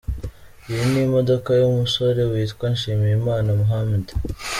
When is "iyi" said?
0.69-0.83